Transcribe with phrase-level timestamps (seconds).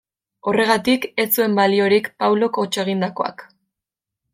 [0.51, 3.51] Horregatik, ez zuen baliorik Paulok hots egindakoak.